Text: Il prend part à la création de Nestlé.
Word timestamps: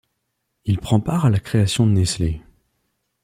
Il 0.65 0.79
prend 0.79 0.99
part 0.99 1.27
à 1.27 1.29
la 1.29 1.39
création 1.39 1.85
de 1.85 1.91
Nestlé. 1.91 2.41